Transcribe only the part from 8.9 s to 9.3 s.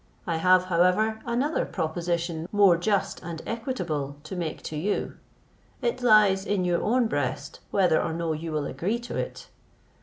to